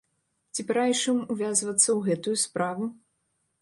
[0.53, 2.83] Ці параіш ім увязвацца ў гэтую справу?